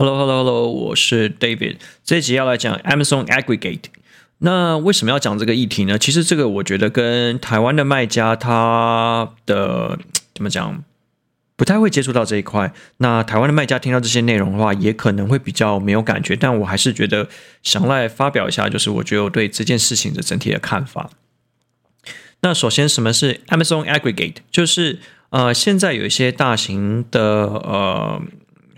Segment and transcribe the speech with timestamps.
[0.00, 1.78] Hello，Hello，Hello，我是 David。
[2.04, 3.86] 这一集要来讲 Amazon Aggregate。
[4.38, 5.98] 那为什么要讲这个议题呢？
[5.98, 9.98] 其实这个我觉得跟台湾的卖家他的
[10.32, 10.84] 怎么讲
[11.56, 12.72] 不太会接触到这一块。
[12.98, 16.36] 那台湾的卖家听到这些内容的话，也可能会比较没有感觉。
[16.36, 17.28] 但我还是觉得
[17.64, 21.10] 想来发表一下，就是我觉得我对这件事情的整体的看法。
[22.42, 24.36] 那首先，什么是 Amazon Aggregate？
[24.52, 28.22] 就是呃，现在有一些大型的呃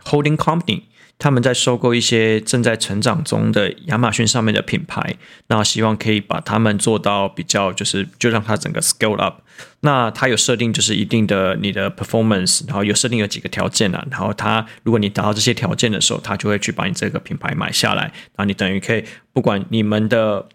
[0.02, 0.84] holding company。
[1.20, 5.16] 他们在收购一些正在成长中的亚马逊上面的品牌，
[5.48, 9.42] 那希望可以把他们做到比较，就是就让它整个 scale up。
[9.80, 20.48] 那它有设定就是一定的你的 performance，然后有设定有几个条件啊，然后它如果你达到这些条件的时候，它就会去把你这个品牌买下来，然后你等于可以不管你们的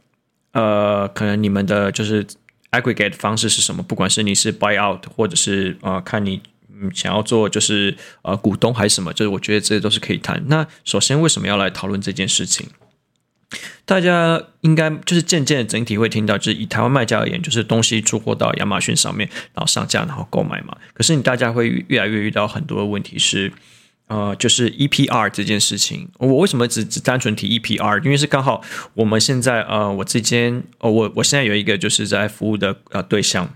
[0.54, 2.26] 呃，可能你们的就是
[2.72, 6.41] aggregate 方式是什么，不管是你是 buy out 或者是呃看你。
[6.70, 10.44] 嗯，想要做就是呃股东还是什么，就是我觉得这些都是可以谈。
[10.48, 12.68] 那首先为什么要来讨论这件事情？
[13.86, 20.76] 大家应该就是渐渐的整体会听到，就是以台湾卖家而言，就是东西出货到亚马逊上面，然后上架，然后购买嘛。
[20.93, 23.54] 可是你大家会越来越遇到很多的问题是，
[24.08, 26.10] 呃，就是 EPR 这件事情。
[26.18, 28.04] 我为什么只只单纯提 EPR？
[28.04, 28.62] 因为是刚好
[28.96, 33.54] 我们现在呃，我之间呃，我我现在有一个就是在服务的呃对象。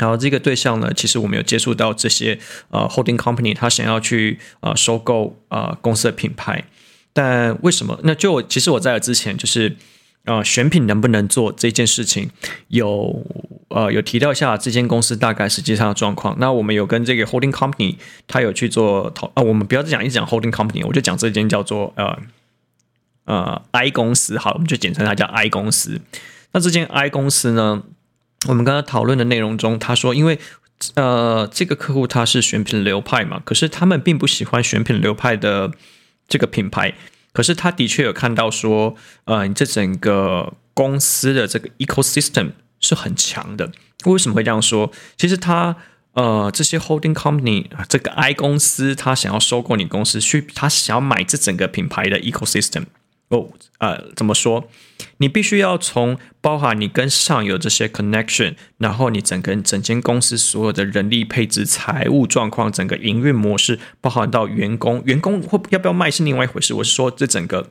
[0.00, 2.36] 然后这个对象呢，其实我们有接触到这些
[2.70, 6.64] 呃 holding company，他想要去呃收购呃公司的品牌，
[7.12, 8.00] 但为什么？
[8.02, 9.76] 那就其实我在之前就是
[10.24, 12.28] 呃选品能不能做这件事情，
[12.66, 13.24] 有
[13.68, 16.36] 呃有提到一下这间公司大概实际上的状况。
[16.40, 17.94] 那我们有跟这个 holding company，
[18.26, 22.18] 他有去做讨啊，我们不要再讲一直讲 holding company，我就讲这间叫做呃
[23.26, 26.00] 呃 I 公司，好，我们就简称它叫 I 公司。
[26.50, 27.84] 那这间 I 公司呢？
[28.46, 30.38] 我们刚刚讨论的内容中，他说，因为
[30.96, 35.70] 呃，这个客户他是选品流派嘛，可是他们并不喜欢选品流派的
[36.28, 36.94] 这个品牌，
[37.32, 42.50] 可是他的确有看到说，呃，你这整个公司的这个 ecosystem
[42.80, 43.70] 是很强的。
[44.04, 44.92] 为什么会这样说？
[45.16, 45.76] 其实他
[46.12, 52.84] 呃，这些 holding company 这个 I 公司，他想要收购你公司，去他想要买这整个品牌的 ecosystem。
[53.28, 53.48] 哦，
[53.78, 54.68] 呃，怎么说？
[55.18, 66.74] 你必须要从包含你跟上游这些 connection，然后你整个整间公司所有的人力配置、财务状况、整个营运模式，包含到员工，员工会要不要卖是另外一回事。
[66.74, 67.70] 我是说，这整个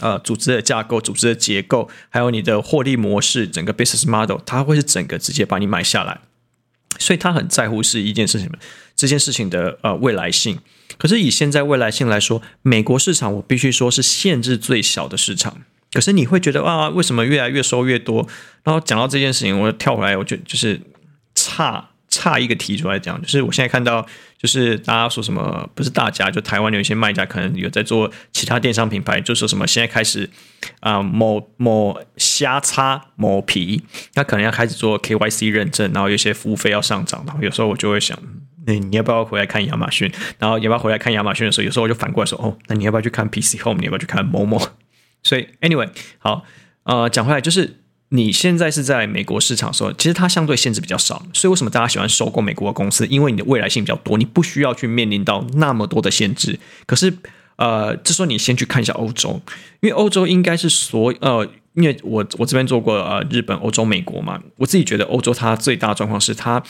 [0.00, 6.20] 呃组织的架构、组织的结构，还有你的获利模式，整个 business model，它会是整个直接把你买下来。
[6.98, 8.50] 所以他很在乎是一件事情，
[8.94, 10.58] 这件事情的呃未来性。
[10.98, 15.58] 可是以现在未来性来说，美国市场我必须说是限制最小的市场。
[15.92, 18.26] 可是你会觉得啊，为什么越来越收越多？
[18.64, 20.80] 然后讲到这件事情，我就跳回来，我就就是
[21.34, 24.04] 差差一个提出来讲，就是我现在看到，
[24.36, 30.28] 就是大家说什么，不是大家，就台湾有一些卖家可能有在做其他电商品牌，就说什么现在开始
[30.80, 33.82] 啊、某某瞎擦某皮，
[34.14, 38.18] 那可能要开始做 KYC 认证，然后有些服务费要上涨，然后有时候我就会想。
[38.66, 40.12] 那你要不要回来看亚马逊？
[40.38, 43.78] 然后要不要回来看亚马逊的时候，有时候我就反过来说，哦，那你要不要去看 PC Home？
[43.78, 44.60] 你要不要去看某某？
[45.22, 45.88] 所以，anyway，
[46.18, 46.44] 好，
[46.82, 47.78] 呃，讲回来就是，
[48.10, 51.24] 你现在是在美国市场的时候，其实它相对限制比较少。
[51.32, 53.06] 所以为什么大家喜欢收购美国的公司？
[53.06, 56.58] 因为你的未来性比较多，你不需要去面临到那么多的限制。
[56.86, 57.16] 可是，
[57.56, 59.40] 呃，这时候你先去看一下欧洲，
[59.80, 66.62] 因为欧洲应该是所呃，因为我我这边做过呃日本、欧洲、美国嘛，我自己觉得欧洲它最大的状况是它。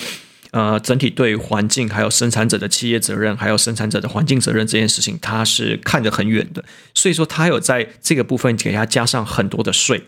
[0.52, 6.64] 呃，整体对环境，还有生产者的企业责任，还有生产者的环境责任这件事情，它是看得很远的。
[6.94, 10.04] 所以说，它有在这个部分给它加上很多的税，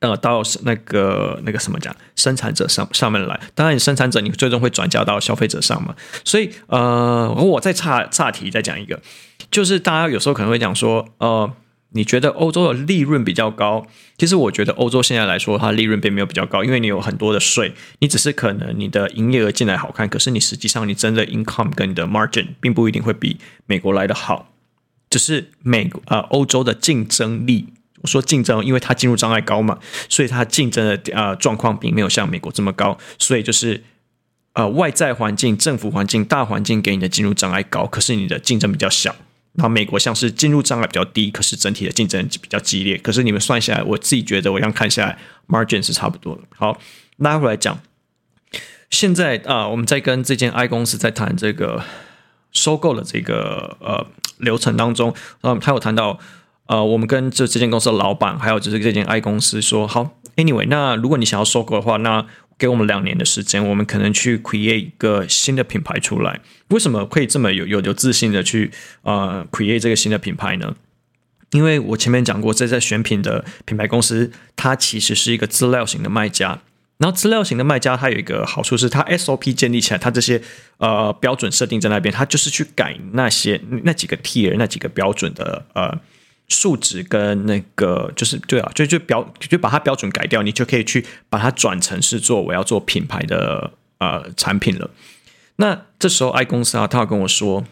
[0.00, 3.40] 呃，到那个那个什么讲，生产者上上面来。
[3.54, 5.94] 当然，生产者你最终会转嫁到消费者上嘛。
[6.24, 9.00] 所以，呃，我再岔岔题再讲一个，
[9.50, 11.50] 就是大家有时候可能会讲说，呃。
[11.94, 13.86] 你觉得欧洲的利润比较高？
[14.16, 24.48] 其实我觉得欧洲现在来说，它利润并没有比较高，因为你有很多的税，你只是可能你的营业额进来好看，可是你实际上你真的 income 跟你的 margin 并不一定会比美国来的好。
[25.10, 27.66] 只是美呃欧洲的竞争力，
[28.00, 29.78] 我说竞争，因为它进入障碍高嘛，
[30.08, 33.82] 所以它竞争的呃状况并没有像美国这么高，所以就是
[34.54, 39.14] 呃外在环境、政府环境、大环境给你的进入障碍高，可是你的竞争比较小。
[39.54, 42.96] 那美国像是进入障碍比较低，可是整体的竞争比较激烈。
[42.96, 45.18] 可是你们算下来，我自己觉得我这样看下来
[45.48, 46.42] ，margin 是差不多的。
[46.56, 46.78] 好，
[47.18, 47.78] 拉回来讲，
[48.88, 51.84] 现在啊、我们在跟这间 I 公司在谈这个
[52.50, 54.06] 收购的这个呃
[54.38, 56.18] 流程当中，呃，他有谈到
[56.66, 62.26] 呃，我们跟这这间公司的老板，还有就是这间 I 公司说，好，anyway，那如果你想要收购的话，那
[62.58, 66.40] 给我们两年的时间，我们可能去 create 一个新的品牌出来。
[66.68, 68.70] 为什么可以这么有有有自信的去
[69.02, 70.74] 呃 create 这个新的品牌呢？
[71.50, 76.60] 因为我前面讲过，这在选品的品牌公司，它其实是一个资料型的卖家。
[76.98, 80.40] 然后资料型的卖家，它有一个好处是，它 SOP 建立起来，它这些
[80.78, 86.00] 呃标准设定在那边，它就是去改那些那几个 tier 那几个标准的呃
[86.48, 94.90] 数值跟那个就是对啊，就就标就把它标准改掉，你就可以去把它转成是做我要做品牌的呃产品了。
[95.56, 97.64] 那这时候 I 公司啊，他要跟我说。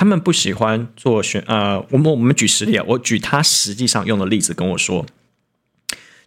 [0.00, 5.04] 他们不喜欢做选呃，我们我们举实例啊，我举他实际上用的例子跟我说，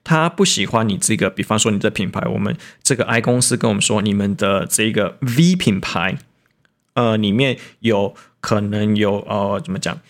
[0.03, 6.17] 他不喜欢你这个，比方说你的品牌，我们这个 I 公司跟我们说，你们的这个 V 品牌，
[6.95, 10.01] 呃，里面有可能有呃，怎么讲，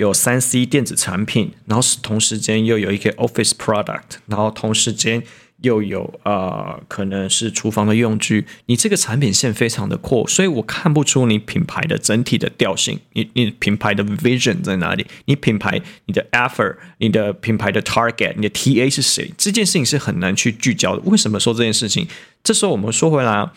[0.00, 5.22] 有三 C 电子产品，然后是同时间又有一个 Office Product，然后同时间。
[5.62, 8.46] 又有啊、可能是厨房的用具。
[8.64, 12.98] 你这个产品线非常的阔，所以我看不出你品牌的整体的调性。
[13.12, 15.06] 你你品牌的 vision 在哪里？
[15.26, 19.30] 你品牌你的 effort，你的品牌的 target，你的 TA 是谁？
[19.36, 21.02] 这件事情是很难去聚焦的。
[21.04, 22.08] 为什么说这件事情？
[22.42, 23.50] 这时候我们说回来，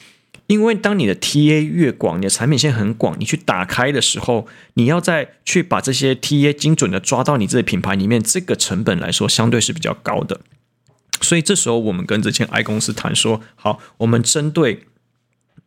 [0.54, 10.42] 因为当你的 TA 越广，你的产品线很广，你去打开的时候，你要再去把这些 TA 精准的抓到你这个品牌里面，这个成本来说相对是比较高的。
[11.22, 14.84] 所以这时候，我们跟这间 I 公司谈说，好，我们针对，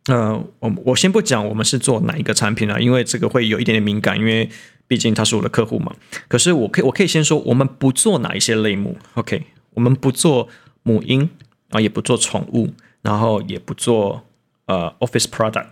[0.05, 4.49] 呃，我我先不讲我们是做哪一个产品啊，因为这个会有一点点敏感，因为
[4.87, 5.93] 毕竟他是我的客户嘛。
[6.29, 9.43] 可是我可以，我可以先说，我们不做哪一些类目，OK？
[9.73, 10.47] 我们不做
[10.83, 11.29] 母婴
[11.71, 12.69] 啊，也不做宠物，
[13.01, 14.23] 然后也不做
[14.67, 15.67] 呃 Office Product。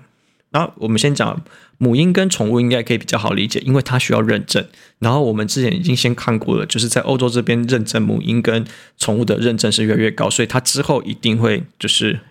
[0.51, 1.43] 然后我们先讲
[1.79, 4.65] 母婴跟宠物，应该可以比较好理解，因为它需要认证。
[4.99, 8.65] 然后我们之前已经先看过了，就是在欧洲这边认证母婴跟
[8.97, 12.21] 宠物的认证是越来越高，所以它之后一定会就是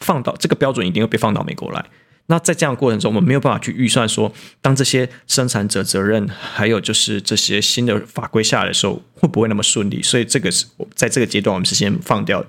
[0.00, 1.84] 放到这个标准，一定会被放到美国来。
[2.26, 10.02] 那在这样的过程中，我们没有办法去预算说，当这些生产者责任还有就是这些新的法规下来的时候，会不会那么顺利？
[10.02, 10.66] 所以这个是
[10.96, 12.44] 在这个阶段我们是先放掉。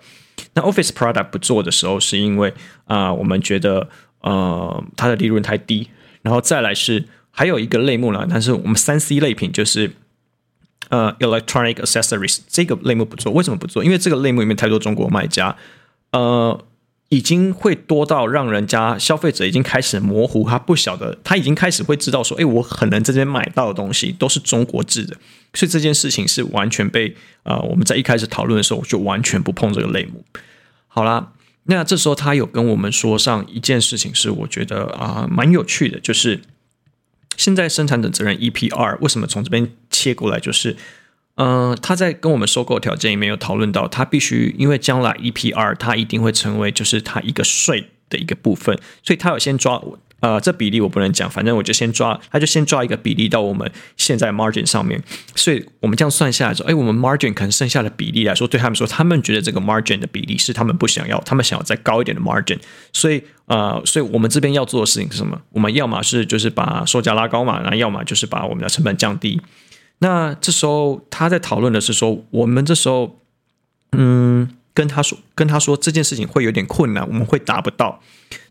[0.59, 2.53] 那 Office Product 不做的时候，是因为
[2.85, 3.89] 啊、我们觉得。
[4.21, 5.87] 呃，它的利润太低，
[6.23, 9.93] 然后再来是还有一个类目呢，但是我们三 C 类品就是
[10.89, 13.81] 呃，electronic accessories 这个类目不做，为什么不做？
[13.81, 15.55] 因为这个类目里面太多中国卖家，
[16.11, 16.65] 呃，
[17.07, 25.15] 已经会多到让人家消费者已经开始模糊，他不晓得，他已经开始会知道说，哎，我可能这边买到的东西都是中国制的，
[25.53, 30.25] 所以这件事情是完全被呃，我们在一开始讨论的时候就完全不碰这个类目。
[30.99, 31.31] 好啦。
[31.63, 36.41] 那这时候他有跟我们说上一件事情，是我觉得啊蛮有趣的，就是
[37.37, 40.75] 现在生产者责任 EPR 为什么从这边切过来，就是
[41.35, 49.81] 嗯、他在跟我们收购条件里面有讨论到，他必须因为将来 EPR 他一定会成为就是他一个税的一个部分，所以他有先抓。
[50.21, 55.01] 呃，这比例我不能讲，反正我就先抓，他就先抓一个比例到我们现在 margin 上面，
[55.35, 62.59] 所以我们这样算下来说，哎，我们 margin 可能剩下的比例来说，对他们说，他们觉得这个 margin 的比例是他们不想要，他们想要再高一点的 margin，
[62.91, 65.39] 所以呃，所以我们这边要做的事情是什么？
[65.51, 69.41] 我们要么是就是把售价拉高嘛，然后要么就是把我们的成本降低。
[69.99, 73.19] 那这时候他在讨论的是说，我们这时候
[73.91, 74.49] 嗯，
[74.79, 78.01] 跟他说，跟他说这件事情会有点困难，我们会达不到。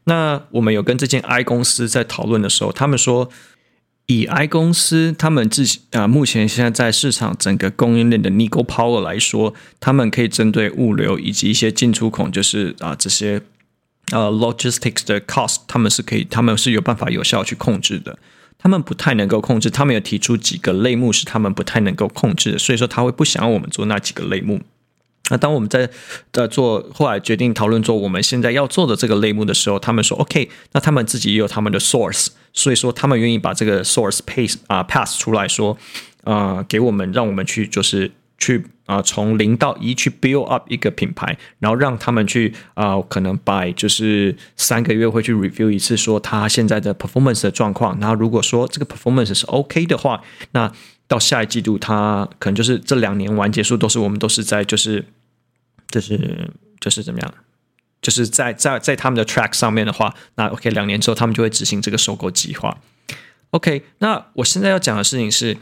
[0.04, 3.30] 那我们有跟这间 I 公司在讨论的时候，他们说，
[4.04, 13.40] 以 I 公司他们自己啊，目前现在在市场整个供应链的 nego power 来说，他们可以针对物流以及一些进出口，就是啊这些
[14.12, 18.18] 呃 logistics 的 cost，他们是可以，他们是有办法有效去控制的。
[18.58, 24.60] 他们不太能够控制，他们有提出几个类目是他们不太能够控制的，所以说他会不想要我们做那几个类目。
[25.30, 25.88] 那当我们在
[26.32, 35.76] 在做后来决定讨论做我们现在要做的这个类目的时候，他们说 OK，那他们自己也有他们的 source，所以说他们愿意把这个 source pass 啊 pass 出来说，
[36.24, 50.72] 啊给我们让我们去就是去啊从零到一去 build up 一个品牌，然后让他们去啊可能 by 就是三个月会去 review 一次，说他现在的 performance 的状况，然后如果说这个 performance 是 OK 的话，那
[51.06, 55.04] 到下一季度他可能就是这两年完结束都是我们都是在就是。
[55.90, 57.34] 就是就是怎么样？
[58.00, 62.78] 就是在在在他们的 track 上面的话，那 OK，两年之后他们就会执行这个收购计划。
[63.50, 65.56] OK，那我现在要讲的事情是，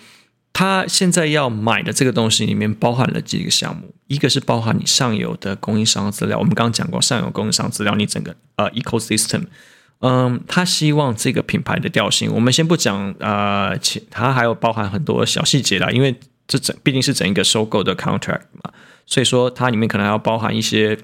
[0.53, 9.45] 他现在要买的这个东西里面包含了几个项目，一个是包含你上游的供应商资料，我们刚刚讲过上游供应商资料，你整个呃 ecosystem，
[10.01, 16.15] 嗯，他希望这个品牌的调性，我们先不讲呃，其他还有包含很多小细节啦，因为
[16.47, 18.73] 这整毕竟是整一个收购的 contract 嘛。
[19.07, 20.99] 所以说，它里面可能要包含一些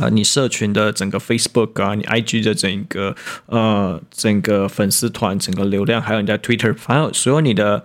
[0.00, 7.82] 啊，你社群的整个 Facebook 啊，你 IG 的整个呃整个粉丝团、整个流量，还有你在 Twitter，反正所有你的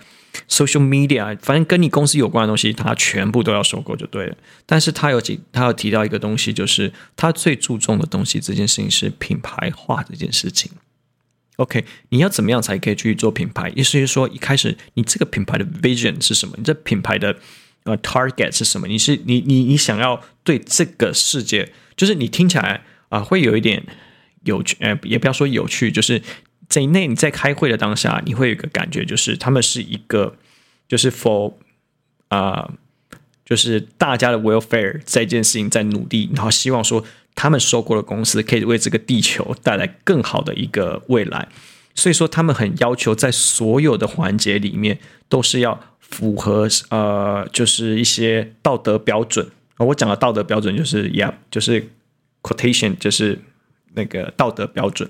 [0.50, 4.36] social media，反正跟你公司有关的东西，它全部都要收购就对了。
[4.66, 10.72] 但是它有几，它有提到一个东西，就是他最注重的东西，这件事情是品牌化这件事情。
[11.58, 13.72] OK，你要怎么样才可以去做品牌？
[13.76, 16.56] 意思是说，一开始你这个品牌的 vision 是什么？
[16.58, 17.38] 你这品牌的
[17.84, 18.88] 呃 target 是什么？
[18.88, 23.84] 你是你你你想要对这个世界，就是你听起来啊、会有一点
[24.44, 26.22] 有趣，呃，也不要说有趣，就是
[26.70, 30.36] 在那你在开会的当下，你会有一个感觉，就是他们是一个
[30.88, 31.54] 就是 for
[32.30, 32.72] 啊、
[33.46, 37.06] 就是大家的 welfare 这件事情在努力，然后希望说。
[37.34, 41.48] 他们收购的公司可以为这个地球带来更好的一个未来，
[41.96, 49.50] 所以说他们很要求在所有的环节里面都是要符合呃，就是一些道德标准。
[49.78, 51.90] 我讲的道德标准就是 yeah，就是
[52.44, 53.40] quotation，就是
[53.96, 55.10] 那个道德标准。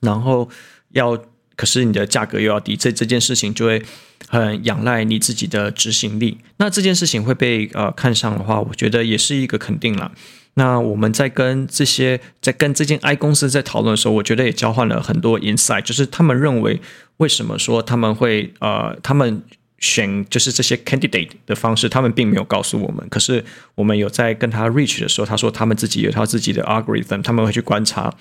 [0.00, 0.48] 然后
[0.92, 1.22] 要，
[1.54, 3.82] 可是你的价格又要低，这这件事情就会
[4.28, 6.38] 很仰赖你自己的执行力。
[6.56, 10.12] 那这件事情会被呃看上的话，我觉得也是一个肯定了。
[10.54, 16.80] 那我们在跟这些在跟这间 I 公司在讨论的时候，我觉得也交换了很多 insight，就是他们认为
[17.18, 19.42] 为什么说他们会呃，他们
[19.82, 23.06] 选就是这些 candidate 的方式，他们并没有告诉我们。
[23.10, 28.14] 可是我们有在跟他 reach 的时候，他说他们自己有他自己的 algorithm，他们会去观察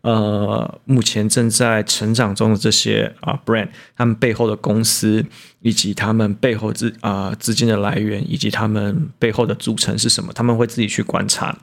[0.00, 5.22] 呃目前正在成长中的这些啊 brand，他们背后的公司
[5.60, 11.56] 以及他们背后资啊资金的来源以及他们背后的组成是什么，他们会自己去观察。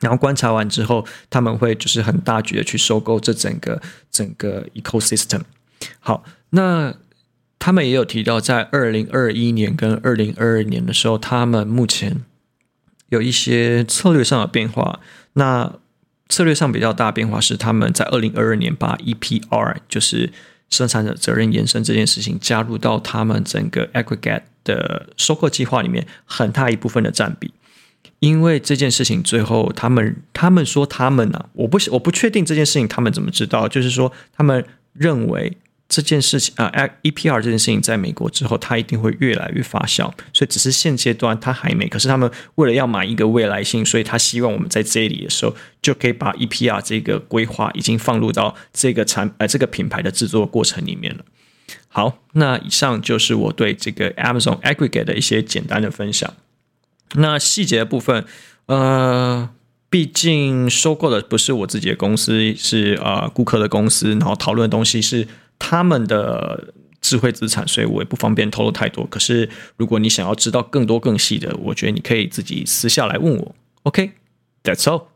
[0.00, 5.40] 然后观察完之后，他们会就是很大局的去收购这整个整个 ecosystem。
[5.98, 6.94] 好，那
[7.64, 12.22] 他们也有提到，在二零二一年跟二零二二年的时候，他们目前
[13.08, 15.00] 有一些策略上的变化。
[15.32, 15.72] 那
[16.28, 20.30] 策略上比较大的变化是，他们在二零二二年把 EPR，就是
[20.68, 27.54] 生产者责任延伸这件事情，加入到他们整个 aggregate 的收购计划里面，很大一部分的占比。
[28.18, 35.56] 因为这件事情最后，他们他们说他们呢、啊，我不我不确定这件事情他们怎么知道，就是说他们认为
[35.88, 36.72] 这件事情啊
[37.02, 41.86] ，EPR 这件事情在美国之后，它一定会越来越发酵，所以只是现阶段它还没。
[41.88, 51.24] 可是他们为了要买一个未来性，所以他希望我们在这里的时候就可以把 EPR 这个规划已经放入到这个产呃这个品牌的制作过程里面了。
[51.88, 56.34] 好，那以上就是我对这个 Amazon Aggregate 的一些简单的分享。
[57.14, 58.24] 那细节的部分，
[58.66, 59.48] 呃，
[59.88, 69.06] 毕竟收购的不是我自己的公司，是、呃、顾客的公司，然后讨论的东西是他们的智慧资产，所以我也不方便透露太多。
[69.06, 73.54] 可是如果你想要知道更多更细的，我觉得你可以自己私下来问我。
[73.84, 75.13] OK，That's all。